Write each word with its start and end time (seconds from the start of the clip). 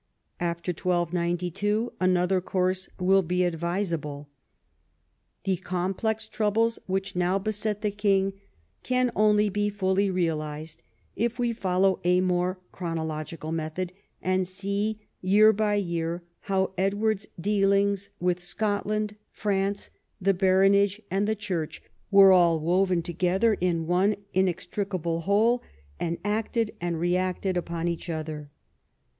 After 0.39 0.71
1292 0.71 1.93
another 1.99 2.41
course 2.41 2.89
will 2.99 3.21
be 3.21 3.43
advisable. 3.43 4.29
The 5.43 5.57
complex 5.57 6.27
troubles 6.27 6.79
which 6.87 7.15
now 7.15 7.37
beset 7.37 7.83
the 7.83 7.91
king 7.91 8.33
can 8.81 9.11
only 9.15 9.47
be 9.47 9.69
fully 9.69 10.09
realised 10.09 10.81
if 11.15 11.37
we 11.37 11.53
follow 11.53 11.99
a 12.03 12.19
more 12.19 12.57
chronological 12.71 13.51
method, 13.51 13.93
and 14.23 14.47
see 14.47 15.01
year 15.21 15.53
by 15.53 15.75
year 15.75 16.23
how 16.49 16.71
Edward's 16.79 17.27
dealings 17.39 18.09
with 18.19 18.39
Scotland, 18.39 19.15
France, 19.29 19.91
the 20.19 20.33
baronage, 20.33 20.99
and 21.11 21.27
the 21.27 21.35
Church 21.35 21.79
were 22.09 22.31
all 22.31 22.59
woven 22.59 23.03
together 23.03 23.53
in 23.53 23.85
one 23.85 24.15
inextric 24.33 24.95
able 24.95 25.21
whole 25.21 25.61
and 25.99 26.17
acted 26.25 26.71
and 26.81 26.99
reacted 26.99 27.55
upon 27.55 27.87
each 27.87 28.09
other. 28.09 28.49